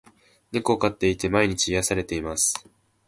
[0.51, 2.65] 猫を飼っていて、毎日癒されています。